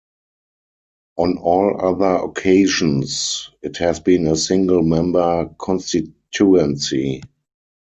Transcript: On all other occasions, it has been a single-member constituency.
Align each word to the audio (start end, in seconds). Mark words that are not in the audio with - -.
On 1.17 1.37
all 1.37 1.79
other 1.79 2.23
occasions, 2.25 3.51
it 3.61 3.77
has 3.77 3.99
been 3.99 4.25
a 4.25 4.35
single-member 4.35 5.53
constituency. 5.59 7.21